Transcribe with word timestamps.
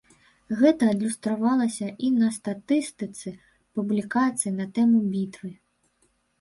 Гэта 0.61 0.87
адлюстравалася 0.93 1.87
і 2.07 2.09
на 2.23 2.31
статыстыцы 2.39 3.35
публікацый 3.77 4.59
на 4.59 4.65
тэму 4.81 5.07
бітвы. 5.15 5.57